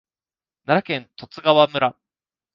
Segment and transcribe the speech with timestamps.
[0.65, 1.95] 奈良県十津川村